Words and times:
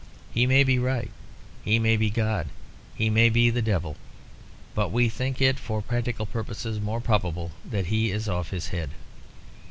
He 0.33 0.47
may 0.47 0.63
be 0.63 0.79
right. 0.79 1.11
He 1.63 1.77
may 1.77 1.95
be 1.95 2.09
God. 2.09 2.47
He 2.95 3.11
may 3.11 3.29
be 3.29 3.51
the 3.51 3.61
devil. 3.61 3.97
But 4.73 4.91
we 4.91 5.09
think 5.09 5.39
it, 5.39 5.59
for 5.59 5.79
practical 5.83 6.25
purposes, 6.25 6.79
more 6.79 6.99
probable 7.01 7.51
that 7.69 7.85
he 7.85 8.09
is 8.09 8.27
off 8.27 8.49
his 8.49 8.69
head. 8.69 8.89